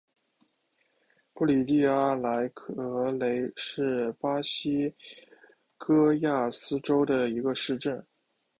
[1.31, 4.95] 布里蒂阿莱格雷是巴西
[5.77, 8.03] 戈亚斯州的一个市镇。